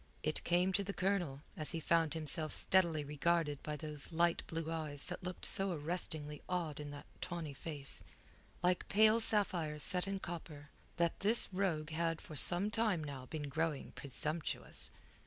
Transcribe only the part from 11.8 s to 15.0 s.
had for some time now been growing presumptuous.